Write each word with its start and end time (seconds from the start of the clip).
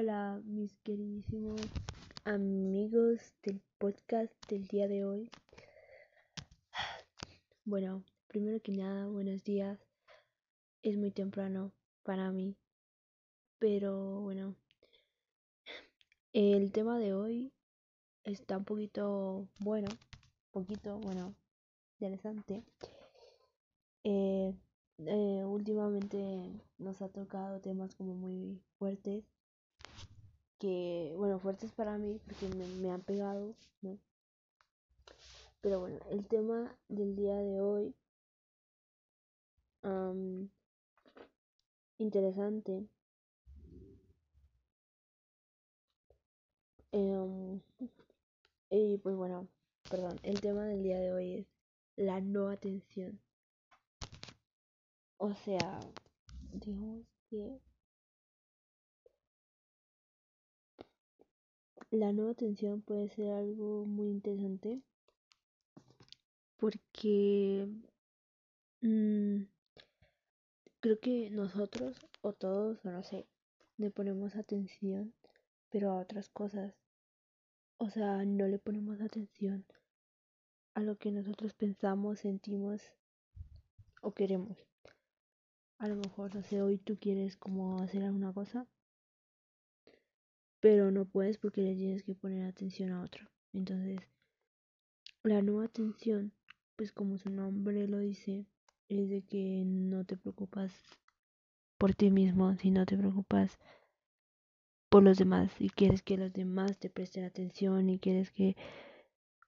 Hola, 0.00 0.40
mis 0.44 0.78
queridísimos 0.84 1.60
amigos 2.22 3.18
del 3.42 3.60
podcast 3.78 4.32
del 4.48 4.64
día 4.68 4.86
de 4.86 5.04
hoy. 5.04 5.28
Bueno, 7.64 8.04
primero 8.28 8.60
que 8.62 8.70
nada, 8.70 9.08
buenos 9.08 9.42
días. 9.42 9.76
Es 10.82 10.96
muy 10.96 11.10
temprano 11.10 11.72
para 12.04 12.30
mí, 12.30 12.54
pero 13.58 14.20
bueno, 14.20 14.54
el 16.32 16.70
tema 16.70 17.00
de 17.00 17.14
hoy 17.14 17.52
está 18.22 18.58
un 18.58 18.64
poquito 18.64 19.48
bueno, 19.58 19.88
poquito, 20.52 21.00
bueno, 21.00 21.34
interesante. 21.98 22.62
Eh, 24.04 24.54
eh, 24.98 25.42
últimamente 25.44 26.52
nos 26.78 27.02
ha 27.02 27.08
tocado 27.08 27.60
temas 27.60 27.96
como 27.96 28.14
muy 28.14 28.62
fuertes 28.78 29.24
que, 30.58 31.14
bueno, 31.16 31.38
fuertes 31.38 31.72
para 31.72 31.98
mí 31.98 32.20
porque 32.24 32.48
me, 32.48 32.90
han 32.90 33.02
pegado, 33.02 33.54
¿no? 33.82 33.98
Pero 35.60 35.80
bueno, 35.80 35.98
el 36.10 36.26
tema 36.26 36.76
del 36.88 37.16
día 37.16 37.36
de 37.36 37.60
hoy, 37.60 37.94
interesante. 41.98 42.86
Em, 46.92 47.60
y 48.70 48.98
pues 48.98 49.14
bueno, 49.16 49.48
perdón, 49.90 50.18
el 50.22 50.40
tema 50.40 50.64
del 50.64 50.82
día 50.82 50.98
de 50.98 51.12
hoy 51.12 51.34
es 51.34 51.46
la 51.96 52.20
no 52.20 52.48
atención. 52.48 53.20
O 55.18 55.34
sea, 55.34 55.80
digamos 56.52 57.04
que 57.28 57.60
la 61.90 62.12
nueva 62.12 62.32
atención 62.32 62.82
puede 62.82 63.08
ser 63.08 63.32
algo 63.32 63.86
muy 63.86 64.08
interesante 64.08 64.82
porque 66.58 67.66
mmm, 68.82 69.42
creo 70.80 71.00
que 71.00 71.30
nosotros 71.30 71.96
o 72.20 72.32
todos, 72.32 72.84
no 72.84 73.02
sé, 73.02 73.26
le 73.76 73.90
ponemos 73.90 74.36
atención, 74.36 75.14
pero 75.70 75.92
a 75.92 76.00
otras 76.00 76.28
cosas. 76.28 76.74
O 77.78 77.90
sea, 77.90 78.24
no 78.24 78.48
le 78.48 78.58
ponemos 78.58 79.00
atención 79.00 79.64
a 80.74 80.80
lo 80.80 80.98
que 80.98 81.12
nosotros 81.12 81.54
pensamos, 81.54 82.20
sentimos 82.20 82.82
o 84.02 84.12
queremos. 84.12 84.58
A 85.78 85.86
lo 85.88 85.94
mejor, 85.94 86.34
no 86.34 86.42
sé, 86.42 86.60
hoy 86.60 86.78
tú 86.78 86.98
quieres 86.98 87.36
como 87.36 87.78
hacer 87.78 88.02
alguna 88.02 88.32
cosa 88.32 88.66
pero 90.60 90.90
no 90.90 91.04
puedes 91.04 91.38
porque 91.38 91.62
le 91.62 91.74
tienes 91.74 92.02
que 92.02 92.14
poner 92.14 92.46
atención 92.46 92.92
a 92.92 93.02
otro. 93.02 93.28
Entonces, 93.52 94.00
la 95.22 95.42
nueva 95.42 95.64
atención, 95.64 96.32
pues 96.76 96.92
como 96.92 97.18
su 97.18 97.30
nombre 97.30 97.86
lo 97.88 97.98
dice, 97.98 98.46
es 98.88 99.08
de 99.08 99.22
que 99.22 99.62
no 99.64 100.04
te 100.04 100.16
preocupas 100.16 100.72
por 101.76 101.94
ti 101.94 102.10
mismo, 102.10 102.56
sino 102.56 102.86
te 102.86 102.96
preocupas 102.96 103.58
por 104.88 105.02
los 105.02 105.18
demás 105.18 105.52
y 105.60 105.68
quieres 105.68 106.02
que 106.02 106.16
los 106.16 106.32
demás 106.32 106.78
te 106.78 106.88
presten 106.88 107.24
atención 107.24 107.90
y 107.90 107.98
quieres 107.98 108.30
que, 108.30 108.56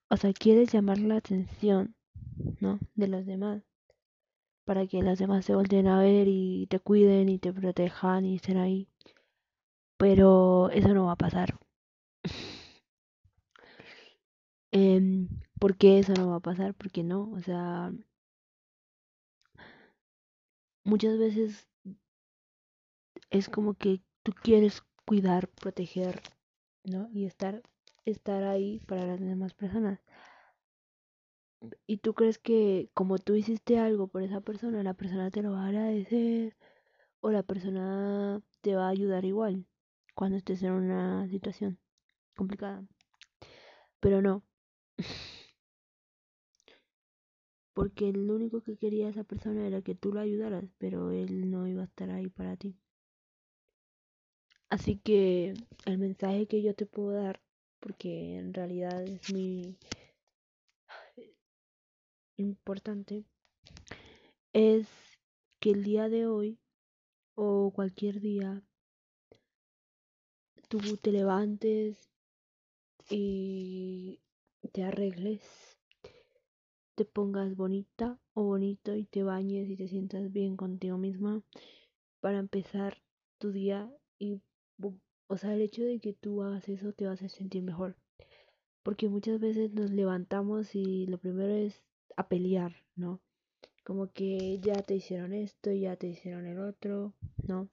o 0.09 0.17
sea, 0.17 0.33
quieres 0.33 0.71
llamar 0.71 0.99
la 0.99 1.17
atención, 1.17 1.95
¿no? 2.59 2.79
De 2.95 3.07
los 3.07 3.25
demás 3.25 3.63
para 4.65 4.87
que 4.87 5.01
los 5.01 5.19
demás 5.19 5.45
se 5.45 5.55
volteen 5.55 5.87
a 5.87 5.99
ver 5.99 6.27
y 6.29 6.67
te 6.67 6.79
cuiden 6.79 7.29
y 7.29 7.39
te 7.39 7.51
protejan 7.51 8.25
y 8.25 8.35
estén 8.35 8.57
ahí 8.57 8.87
pero 10.01 10.71
eso 10.71 10.95
no 10.95 11.05
va 11.05 11.11
a 11.11 11.15
pasar. 11.15 11.59
eh, 14.71 15.27
¿Por 15.59 15.77
qué 15.77 15.99
eso 15.99 16.13
no 16.13 16.29
va 16.31 16.37
a 16.37 16.39
pasar? 16.39 16.73
Porque 16.73 17.03
no, 17.03 17.29
o 17.31 17.39
sea, 17.41 17.91
muchas 20.83 21.17
veces 21.17 21.67
es 23.31 23.49
como 23.49 23.73
que 23.73 23.99
tú 24.21 24.31
quieres 24.43 24.83
cuidar, 25.05 25.47
proteger, 25.47 26.21
¿no? 26.83 27.09
Y 27.13 27.25
estar, 27.25 27.63
estar 28.05 28.43
ahí 28.43 28.79
para 28.87 29.07
las 29.07 29.19
demás 29.19 29.53
personas. 29.55 29.99
Y 31.87 31.97
tú 31.97 32.13
crees 32.15 32.39
que 32.39 32.89
como 32.93 33.17
tú 33.19 33.35
hiciste 33.35 33.77
algo 33.77 34.07
por 34.07 34.23
esa 34.23 34.41
persona, 34.41 34.83
la 34.83 34.93
persona 34.95 35.29
te 35.31 35.41
lo 35.43 35.51
va 35.51 35.63
a 35.65 35.67
agradecer 35.67 36.55
o 37.21 37.31
la 37.31 37.43
persona 37.43 38.41
te 38.61 38.75
va 38.75 38.87
a 38.87 38.89
ayudar 38.91 39.25
igual 39.25 39.65
cuando 40.21 40.37
estés 40.37 40.61
en 40.61 40.73
una 40.73 41.27
situación 41.29 41.79
complicada. 42.35 42.85
Pero 43.99 44.21
no. 44.21 44.43
Porque 47.73 48.13
lo 48.13 48.35
único 48.35 48.61
que 48.61 48.77
quería 48.77 49.09
esa 49.09 49.23
persona 49.23 49.65
era 49.65 49.81
que 49.81 49.95
tú 49.95 50.13
lo 50.13 50.19
ayudaras, 50.19 50.65
pero 50.77 51.09
él 51.09 51.49
no 51.49 51.65
iba 51.65 51.81
a 51.81 51.85
estar 51.85 52.11
ahí 52.11 52.29
para 52.29 52.55
ti. 52.55 52.77
Así 54.69 54.99
que 54.99 55.55
el 55.85 55.97
mensaje 55.97 56.45
que 56.45 56.61
yo 56.61 56.75
te 56.75 56.85
puedo 56.85 57.13
dar, 57.13 57.41
porque 57.79 58.37
en 58.37 58.53
realidad 58.53 59.01
es 59.01 59.33
muy 59.33 59.75
importante, 62.37 63.25
es 64.53 64.87
que 65.59 65.71
el 65.71 65.83
día 65.83 66.09
de 66.09 66.27
hoy 66.27 66.59
o 67.33 67.71
cualquier 67.73 68.21
día 68.21 68.63
tú 70.71 70.95
te 70.95 71.11
levantes 71.11 71.97
y 73.09 74.21
te 74.71 74.83
arregles, 74.83 75.41
te 76.95 77.03
pongas 77.03 77.57
bonita 77.57 78.17
o 78.33 78.43
bonito 78.43 78.95
y 78.95 79.03
te 79.03 79.23
bañes 79.23 79.69
y 79.69 79.75
te 79.75 79.89
sientas 79.89 80.31
bien 80.31 80.55
contigo 80.55 80.97
misma 80.97 81.41
para 82.21 82.39
empezar 82.39 83.01
tu 83.37 83.51
día 83.51 83.91
y 84.17 84.39
o 85.27 85.37
sea, 85.37 85.53
el 85.53 85.61
hecho 85.61 85.83
de 85.83 85.99
que 85.99 86.13
tú 86.13 86.41
hagas 86.41 86.69
eso 86.69 86.93
te 86.93 87.05
va 87.05 87.13
a 87.13 87.17
sentir 87.17 87.63
mejor. 87.63 87.97
Porque 88.81 89.09
muchas 89.09 89.39
veces 89.39 89.73
nos 89.73 89.91
levantamos 89.91 90.73
y 90.73 91.05
lo 91.05 91.17
primero 91.17 91.53
es 91.53 91.83
a 92.15 92.27
pelear, 92.27 92.75
¿no? 92.95 93.19
Como 93.85 94.11
que 94.11 94.59
ya 94.59 94.81
te 94.83 94.95
hicieron 94.95 95.33
esto, 95.33 95.71
ya 95.71 95.95
te 95.97 96.07
hicieron 96.07 96.45
el 96.47 96.59
otro, 96.59 97.13
¿no? 97.45 97.69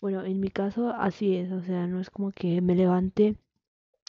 Bueno, 0.00 0.24
en 0.24 0.40
mi 0.40 0.48
caso 0.50 0.90
así 0.90 1.36
es, 1.36 1.50
o 1.52 1.62
sea, 1.62 1.86
no 1.86 2.00
es 2.00 2.10
como 2.10 2.30
que 2.32 2.60
me 2.60 2.74
levante 2.74 3.36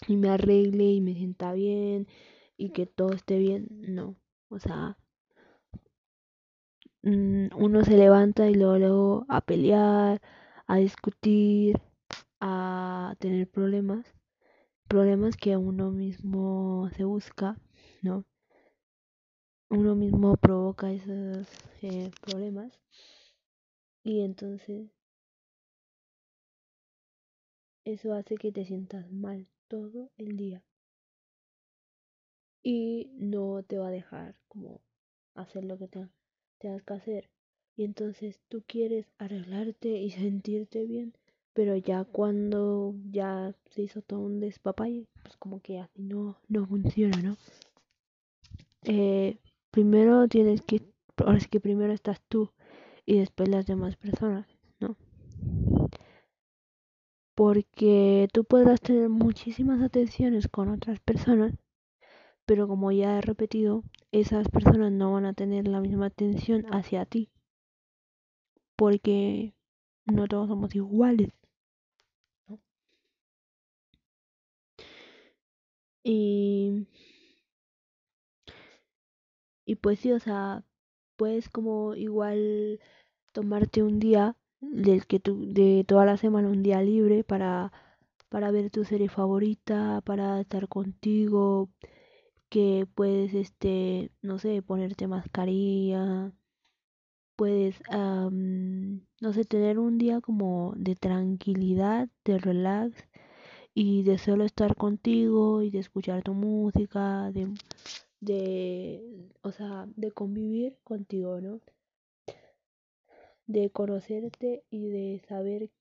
y 0.08 0.18
me 0.18 0.30
arregle 0.30 0.86
y 0.86 1.02
me 1.02 1.14
sienta 1.16 1.54
bien 1.54 2.08
y 2.58 2.72
que 2.72 2.86
todo 2.88 3.14
esté 3.14 3.40
bien, 3.40 3.68
no, 3.72 4.16
o 4.50 4.60
sea, 4.60 4.98
mm, 7.04 7.48
uno 7.58 7.84
se 7.84 7.98
levanta 7.98 8.50
y 8.50 8.56
luego, 8.56 8.78
luego 8.78 9.26
a 9.30 9.42
pelear, 9.42 10.22
a 10.68 10.78
discutir, 10.78 11.82
a 12.40 13.16
tener 13.20 13.50
problemas, 13.50 14.06
problemas 14.88 15.38
que 15.38 15.58
uno 15.58 15.92
mismo 15.92 16.90
se 16.96 17.06
busca, 17.06 17.58
¿no? 18.02 18.26
Uno 19.72 19.96
mismo 19.96 20.36
provoca 20.38 20.92
esos 20.92 21.48
eh, 21.82 22.12
problemas 22.22 22.80
y 24.04 24.22
entonces 24.22 24.92
eso 27.94 28.14
hace 28.14 28.36
que 28.36 28.52
te 28.52 28.66
sientas 28.66 29.12
mal 29.12 29.48
todo 29.68 30.10
el 30.18 30.38
día. 30.38 30.64
Y 32.62 33.10
no 33.14 33.64
te 33.64 33.78
va 33.78 33.88
a 33.88 33.92
dejar 33.92 34.36
como 34.48 34.82
hacer 35.36 35.64
lo 35.64 35.78
que 35.78 35.88
te, 35.88 36.08
tengas 36.58 36.84
que 36.84 36.94
hacer. 36.94 37.30
Y 37.76 37.86
entonces 37.86 38.42
tú 38.50 38.64
quieres 38.68 39.06
arreglarte 39.18 39.90
y 39.90 40.10
sentirte 40.12 40.86
bien, 40.86 41.14
pero 41.54 41.76
ya 41.76 42.04
cuando 42.04 42.94
ya 43.12 43.56
se 43.70 43.84
hizo 43.84 44.02
todo 44.02 44.20
un 44.20 44.40
despapalle, 44.40 45.08
pues 45.24 45.38
como 45.38 45.62
que 45.62 45.80
así 45.80 46.02
no, 46.02 46.38
no 46.48 46.66
funciona, 46.66 47.22
¿no? 47.22 47.38
Eh, 48.84 49.38
primero 49.72 50.28
tienes 50.28 50.62
que, 50.62 50.82
ahora 51.18 51.38
es 51.38 51.48
que 51.48 51.60
primero 51.60 51.94
estás 51.94 52.22
tú 52.28 52.52
y 53.06 53.20
después 53.20 53.50
las 53.50 53.66
demás 53.66 53.96
personas. 53.96 54.59
Porque 57.40 58.28
tú 58.34 58.44
podrás 58.44 58.82
tener 58.82 59.08
muchísimas 59.08 59.82
atenciones 59.82 60.50
con 60.50 60.68
otras 60.68 61.00
personas, 61.00 61.54
pero 62.46 62.68
como 62.68 62.92
ya 62.92 63.18
he 63.18 63.22
repetido, 63.22 63.84
esas 64.12 64.50
personas 64.50 64.92
no 64.92 65.14
van 65.14 65.26
a 65.26 65.34
tener 65.34 65.66
la 65.70 65.80
misma 65.80 66.08
atención 66.08 66.66
hacia 66.74 67.06
ti, 67.06 67.30
porque 68.76 69.54
no 70.06 70.28
todos 70.28 70.48
somos 70.50 70.76
iguales. 70.76 71.30
Y, 76.04 76.88
y 79.66 79.76
pues 79.76 80.00
sí, 80.00 80.12
o 80.12 80.20
sea, 80.20 80.64
puedes 81.16 81.50
como 81.50 81.96
igual 81.96 82.80
tomarte 83.34 83.84
un 83.84 84.00
día 84.00 84.36
del 84.62 85.06
que 85.08 85.20
tu, 85.20 85.52
de 85.54 85.86
toda 85.88 86.06
la 86.06 86.18
semana 86.18 86.50
un 86.50 86.64
día 86.64 86.82
libre 86.82 87.24
para, 87.24 87.72
para 88.30 88.52
ver 88.52 88.70
tu 88.72 88.86
serie 88.86 89.10
favorita, 89.10 90.02
para 90.06 90.42
estar 90.42 90.68
contigo, 90.68 91.70
que 92.50 92.88
puedes, 92.96 93.34
este, 93.34 94.12
no 94.22 94.40
sé, 94.40 94.62
ponerte 94.64 95.08
mascarilla, 95.08 96.34
puedes, 97.36 97.82
no 97.90 99.34
sé, 99.34 99.46
tener 99.46 99.80
un 99.80 99.98
día 99.98 100.22
como 100.22 100.74
de 100.76 100.96
tranquilidad, 100.96 102.10
de 102.26 102.38
relax 102.38 102.96
y 103.74 104.04
de 104.04 104.18
solo 104.18 104.46
estar 104.46 104.76
contigo 104.76 105.62
y 105.64 105.70
de 105.72 105.80
escuchar 105.80 106.24
tu 106.24 106.34
música, 106.34 107.32
de, 107.32 107.54
de, 108.22 109.30
o 109.42 109.52
sea, 109.52 109.88
de 109.96 110.12
convivir 110.12 110.78
contigo, 110.84 111.42
¿no? 111.42 111.62
De 113.50 113.72
conocerte 113.72 114.64
y 114.70 114.90
de 114.90 115.22
saber, 115.28 115.72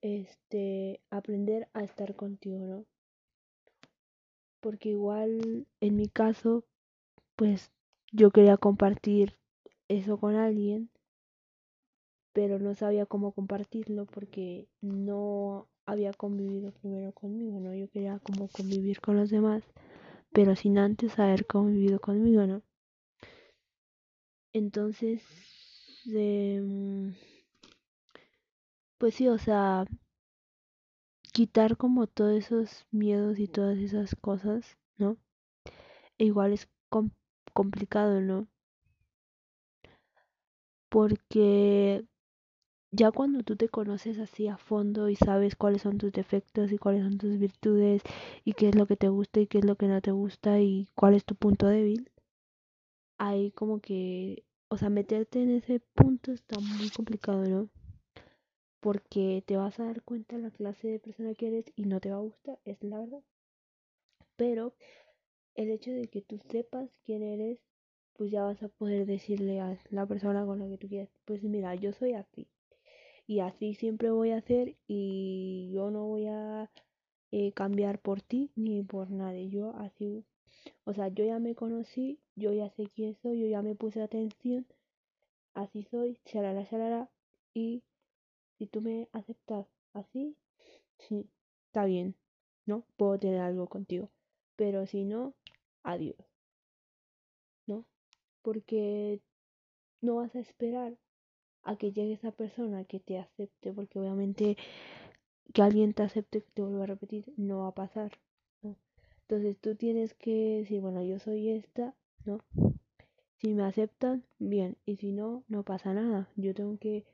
este, 0.00 1.00
aprender 1.10 1.68
a 1.74 1.84
estar 1.84 2.16
contigo, 2.16 2.58
¿no? 2.66 2.84
Porque 4.60 4.88
igual, 4.88 5.68
en 5.80 5.96
mi 5.96 6.08
caso, 6.08 6.64
pues 7.36 7.70
yo 8.10 8.32
quería 8.32 8.56
compartir 8.56 9.36
eso 9.86 10.18
con 10.18 10.34
alguien, 10.34 10.90
pero 12.32 12.58
no 12.58 12.74
sabía 12.74 13.06
cómo 13.06 13.30
compartirlo 13.30 14.06
porque 14.06 14.66
no 14.80 15.68
había 15.86 16.12
convivido 16.12 16.72
primero 16.72 17.12
conmigo, 17.12 17.60
¿no? 17.60 17.74
Yo 17.74 17.88
quería 17.88 18.18
como 18.18 18.48
convivir 18.48 19.00
con 19.00 19.16
los 19.16 19.30
demás, 19.30 19.62
pero 20.32 20.56
sin 20.56 20.78
antes 20.78 21.16
haber 21.20 21.46
convivido 21.46 22.00
conmigo, 22.00 22.44
¿no? 22.44 22.62
Entonces, 24.52 25.22
eh, 26.06 27.12
pues 28.98 29.14
sí, 29.16 29.28
o 29.28 29.36
sea, 29.38 29.84
quitar 31.34 31.76
como 31.76 32.06
todos 32.06 32.32
esos 32.44 32.86
miedos 32.90 33.38
y 33.38 33.46
todas 33.46 33.76
esas 33.76 34.14
cosas, 34.14 34.78
¿no? 34.96 35.18
E 36.20 36.24
igual 36.30 36.50
es 36.54 36.64
com 36.92 37.10
complicado, 37.58 38.14
¿no? 38.22 38.38
Porque 40.90 42.04
ya 42.92 43.12
cuando 43.12 43.42
tú 43.44 43.56
te 43.56 43.68
conoces 43.68 44.18
así 44.18 44.48
a 44.48 44.58
fondo 44.58 45.08
y 45.10 45.16
sabes 45.16 45.56
cuáles 45.56 45.82
son 45.82 45.98
tus 45.98 46.12
defectos 46.12 46.72
y 46.72 46.78
cuáles 46.78 47.04
son 47.04 47.18
tus 47.18 47.38
virtudes 47.38 48.02
y 48.44 48.54
qué 48.54 48.70
es 48.70 48.76
lo 48.76 48.86
que 48.86 48.96
te 48.96 49.08
gusta 49.08 49.40
y 49.40 49.48
qué 49.48 49.58
es 49.58 49.64
lo 49.66 49.76
que 49.76 49.88
no 49.88 50.00
te 50.02 50.12
gusta 50.12 50.60
y 50.60 50.88
cuál 50.94 51.14
es 51.14 51.24
tu 51.24 51.34
punto 51.36 51.66
débil, 51.68 52.10
ahí 53.18 53.50
como 53.52 53.80
que, 53.80 54.44
o 54.72 54.78
sea, 54.78 54.88
meterte 54.88 55.42
en 55.42 55.50
ese 55.50 55.80
punto 55.80 56.32
está 56.32 56.58
muy 56.58 56.88
complicado, 56.88 57.44
¿no? 57.44 57.68
Porque 58.80 59.44
te 59.46 59.58
vas 59.58 59.78
a 59.78 59.84
dar 59.84 60.00
cuenta 60.00 60.38
la 60.38 60.50
clase 60.50 60.88
de 60.88 60.98
persona 60.98 61.34
que 61.34 61.48
eres 61.48 61.66
y 61.76 61.84
no 61.84 62.00
te 62.00 62.10
va 62.10 62.16
a 62.16 62.20
gustar, 62.20 62.58
es 62.64 62.82
la 62.82 63.00
verdad. 63.00 63.22
Pero 64.36 64.72
el 65.56 65.70
hecho 65.70 65.90
de 65.90 66.08
que 66.08 66.22
tú 66.22 66.38
sepas 66.50 66.88
quién 67.04 67.22
eres, 67.22 67.58
pues 68.14 68.30
ya 68.30 68.44
vas 68.44 68.62
a 68.62 68.68
poder 68.68 69.04
decirle 69.04 69.60
a 69.60 69.78
la 69.90 70.06
persona 70.06 70.46
con 70.46 70.58
la 70.58 70.66
que 70.70 70.78
tú 70.78 70.88
quieres, 70.88 71.10
pues 71.26 71.42
mira, 71.42 71.74
yo 71.74 71.92
soy 71.92 72.14
así 72.14 72.48
y 73.26 73.40
así 73.40 73.74
siempre 73.74 74.10
voy 74.10 74.30
a 74.30 74.38
hacer 74.38 74.76
y 74.86 75.70
yo 75.74 75.90
no 75.90 76.06
voy 76.06 76.28
a 76.28 76.70
eh, 77.30 77.52
cambiar 77.52 78.00
por 78.00 78.22
ti 78.22 78.50
ni 78.56 78.82
por 78.82 79.10
nadie. 79.10 79.50
Yo 79.50 79.76
así, 79.76 80.24
o 80.84 80.94
sea, 80.94 81.08
yo 81.08 81.24
ya 81.24 81.38
me 81.38 81.54
conocí, 81.54 82.18
yo 82.36 82.52
ya 82.52 82.70
sé 82.70 82.88
quién 82.94 83.16
soy, 83.22 83.40
yo 83.40 83.46
ya 83.46 83.62
me 83.62 83.74
puse 83.74 84.02
atención, 84.02 84.66
así 85.54 85.84
soy, 85.84 86.18
charala, 86.24 86.66
charala, 86.68 87.10
y 87.54 87.82
si 88.58 88.66
tú 88.66 88.80
me 88.80 89.08
aceptas 89.12 89.66
así, 89.92 90.36
sí, 90.98 91.28
está 91.66 91.84
bien, 91.84 92.14
¿no? 92.66 92.84
Puedo 92.96 93.18
tener 93.18 93.40
algo 93.40 93.66
contigo, 93.66 94.10
pero 94.56 94.86
si 94.86 95.04
no, 95.04 95.34
adiós, 95.82 96.16
¿no? 97.66 97.84
Porque 98.42 99.20
no 100.00 100.16
vas 100.16 100.34
a 100.34 100.40
esperar 100.40 100.96
a 101.64 101.76
que 101.76 101.92
llegue 101.92 102.14
esa 102.14 102.32
persona 102.32 102.84
que 102.84 103.00
te 103.00 103.18
acepte, 103.18 103.72
porque 103.72 103.98
obviamente 103.98 104.56
que 105.52 105.62
alguien 105.62 105.94
te 105.94 106.02
acepte, 106.02 106.40
te 106.40 106.62
vuelvo 106.62 106.82
a 106.82 106.86
repetir, 106.86 107.32
no 107.36 107.60
va 107.60 107.68
a 107.68 107.74
pasar, 107.74 108.12
¿no? 108.62 108.76
Entonces 109.32 109.56
tú 109.62 109.74
tienes 109.76 110.12
que 110.12 110.58
decir, 110.58 110.82
bueno, 110.82 111.02
yo 111.02 111.18
soy 111.18 111.48
esta, 111.48 111.94
¿no? 112.26 112.40
Si 113.38 113.54
me 113.54 113.62
aceptan, 113.62 114.24
bien, 114.38 114.76
y 114.84 114.96
si 114.96 115.10
no, 115.10 115.42
no 115.48 115.62
pasa 115.62 115.94
nada. 115.94 116.28
Yo 116.36 116.52
tengo 116.52 116.76
que, 116.76 117.06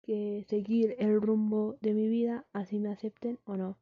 que 0.00 0.46
seguir 0.48 0.96
el 0.98 1.20
rumbo 1.20 1.76
de 1.82 1.92
mi 1.92 2.08
vida, 2.08 2.46
así 2.54 2.78
me 2.78 2.88
acepten 2.88 3.38
o 3.44 3.58
no. 3.58 3.76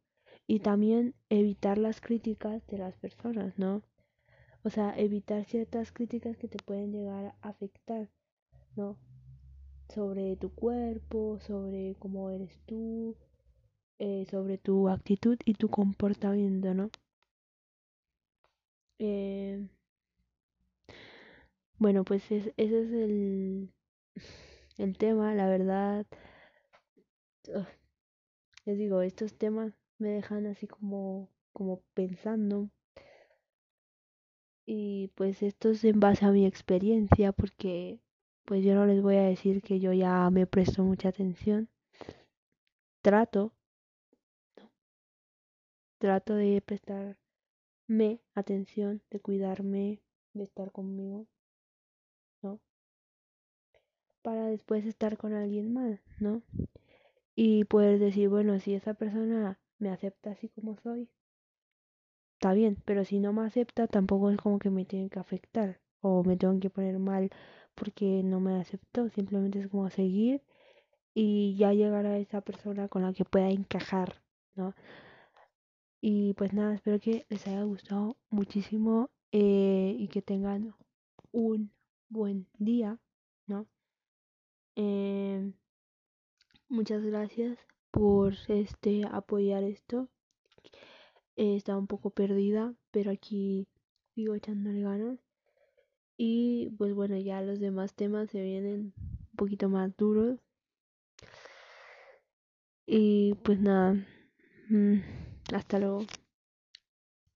Y 0.48 0.58
también 0.58 1.14
evitar 1.28 1.78
las 1.78 2.00
críticas 2.00 2.66
de 2.66 2.78
las 2.78 2.96
personas, 2.96 3.56
¿no? 3.60 3.84
O 4.64 4.70
sea, 4.70 4.98
evitar 4.98 5.44
ciertas 5.44 5.92
críticas 5.92 6.36
que 6.36 6.48
te 6.48 6.58
pueden 6.64 6.90
llegar 6.90 7.36
a 7.42 7.48
afectar, 7.48 8.10
¿no? 8.74 8.96
sobre 9.88 10.34
tu 10.34 10.50
cuerpo, 10.52 11.38
sobre 11.38 11.94
cómo 12.00 12.28
eres 12.30 12.58
tú, 12.66 13.14
eh, 14.00 14.26
sobre 14.28 14.58
tu 14.58 14.88
actitud 14.88 15.38
y 15.44 15.54
tu 15.54 15.68
comportamiento, 15.68 16.74
¿no? 16.74 16.90
Eh, 19.04 19.58
bueno, 21.76 22.04
pues 22.04 22.30
es, 22.30 22.52
ese 22.56 22.82
es 22.82 22.92
el, 22.92 23.72
el 24.78 24.96
tema, 24.96 25.34
la 25.34 25.48
verdad. 25.48 26.06
Les 28.64 28.78
digo, 28.78 29.02
estos 29.02 29.34
temas 29.36 29.72
me 29.98 30.10
dejan 30.10 30.46
así 30.46 30.68
como, 30.68 31.28
como 31.52 31.80
pensando. 31.94 32.70
Y 34.64 35.08
pues 35.16 35.42
esto 35.42 35.70
es 35.70 35.82
en 35.82 35.98
base 35.98 36.24
a 36.24 36.30
mi 36.30 36.46
experiencia, 36.46 37.32
porque 37.32 37.98
pues 38.44 38.64
yo 38.64 38.76
no 38.76 38.86
les 38.86 39.02
voy 39.02 39.16
a 39.16 39.22
decir 39.22 39.62
que 39.62 39.80
yo 39.80 39.92
ya 39.92 40.30
me 40.30 40.46
presto 40.46 40.84
mucha 40.84 41.08
atención. 41.08 41.68
Trato, 43.02 43.52
trato 45.98 46.36
de 46.36 46.60
prestarme 47.92 48.20
atención, 48.34 49.02
de 49.10 49.20
cuidarme, 49.20 50.00
de 50.34 50.44
estar 50.44 50.72
conmigo, 50.72 51.26
¿no? 52.42 52.58
Para 54.22 54.46
después 54.46 54.86
estar 54.86 55.16
con 55.18 55.34
alguien 55.34 55.72
más, 55.72 56.00
¿no? 56.18 56.42
Y 57.34 57.64
poder 57.64 57.98
decir, 57.98 58.28
bueno, 58.28 58.58
si 58.60 58.74
esa 58.74 58.94
persona 58.94 59.58
me 59.78 59.90
acepta 59.90 60.30
así 60.30 60.48
como 60.48 60.76
soy, 60.78 61.08
está 62.34 62.54
bien, 62.54 62.78
pero 62.84 63.04
si 63.04 63.18
no 63.18 63.32
me 63.32 63.46
acepta, 63.46 63.86
tampoco 63.86 64.30
es 64.30 64.38
como 64.38 64.58
que 64.58 64.70
me 64.70 64.84
tiene 64.84 65.10
que 65.10 65.18
afectar 65.18 65.78
o 66.00 66.24
me 66.24 66.36
tengo 66.36 66.58
que 66.60 66.70
poner 66.70 66.98
mal 66.98 67.30
porque 67.74 68.22
no 68.22 68.40
me 68.40 68.60
aceptó, 68.60 69.08
simplemente 69.10 69.60
es 69.60 69.68
como 69.68 69.90
seguir 69.90 70.42
y 71.14 71.56
ya 71.56 71.72
llegar 71.74 72.06
a 72.06 72.18
esa 72.18 72.40
persona 72.40 72.88
con 72.88 73.02
la 73.02 73.12
que 73.12 73.24
pueda 73.24 73.50
encajar, 73.50 74.22
¿no? 74.54 74.74
Y 76.04 76.34
pues 76.34 76.52
nada, 76.52 76.74
espero 76.74 76.98
que 76.98 77.26
les 77.28 77.46
haya 77.46 77.62
gustado 77.62 78.16
muchísimo 78.28 79.08
eh, 79.30 79.94
y 79.96 80.08
que 80.08 80.20
tengan 80.20 80.74
un 81.30 81.70
buen 82.08 82.48
día, 82.58 82.98
¿no? 83.46 83.68
Eh, 84.74 85.52
muchas 86.68 87.04
gracias 87.04 87.56
por 87.92 88.34
este 88.48 89.04
apoyar 89.12 89.62
esto. 89.62 90.08
Eh, 91.36 91.54
estaba 91.54 91.78
un 91.78 91.86
poco 91.86 92.10
perdida, 92.10 92.74
pero 92.90 93.12
aquí 93.12 93.68
sigo 94.16 94.34
echándole 94.34 94.82
ganas. 94.82 95.20
Y 96.16 96.70
pues 96.78 96.94
bueno, 96.94 97.16
ya 97.16 97.42
los 97.42 97.60
demás 97.60 97.94
temas 97.94 98.28
se 98.28 98.42
vienen 98.42 98.92
un 98.96 99.36
poquito 99.36 99.68
más 99.68 99.96
duros. 99.96 100.40
Y 102.86 103.34
pues 103.44 103.60
nada, 103.60 103.94
mm, 104.68 105.00
hasta 105.56 105.78
luego. 105.78 106.06